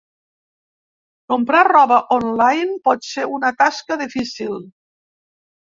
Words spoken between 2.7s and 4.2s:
pot ser una tasca